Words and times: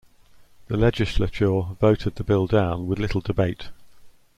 The 0.65 0.77
legislature 0.77 1.75
voted 1.79 2.15
the 2.15 2.23
bill 2.23 2.47
down 2.47 2.87
with 2.87 2.97
little 2.97 3.21
debate. 3.21 3.69